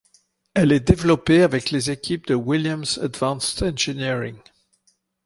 Elle 0.55 0.71
est 0.71 0.79
développée 0.79 1.43
avec 1.43 1.69
les 1.69 1.91
équipes 1.91 2.25
de 2.25 2.33
Williams 2.33 2.97
Advanced 3.03 3.61
Engineering. 3.61 4.39